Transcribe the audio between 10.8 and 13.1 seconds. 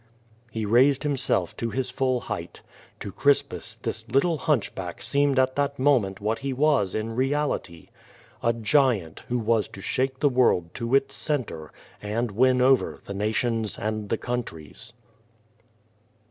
its centre, and win over